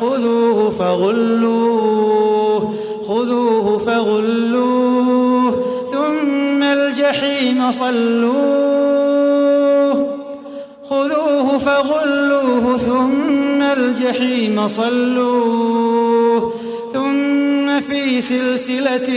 خذوه 0.00 0.70
فغلوه 0.70 2.74
خذوه 3.08 3.78
فغلوه 3.78 5.54
ثم 5.92 6.62
الجحيم 6.62 7.72
صلوه. 7.72 8.70
خذوه 10.90 11.58
فغلوه 11.58 12.78
ثم 12.78 13.62
الجحيم 13.62 14.68
صلوه. 14.68 16.52
ثم 16.92 17.80
في 17.80 18.20
سلسلة 18.20 19.08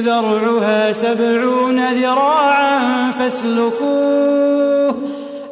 ذرعها 0.00 0.92
سبعون 0.92 1.92
ذراعا 1.92 3.10
فاسلكوه. 3.10 4.75